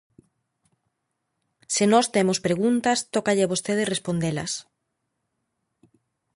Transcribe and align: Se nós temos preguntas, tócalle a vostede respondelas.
Se 1.75 1.83
nós 1.93 2.05
temos 2.15 2.41
preguntas, 2.47 2.97
tócalle 3.15 3.43
a 3.45 3.51
vostede 3.53 3.89
respondelas. 3.93 4.51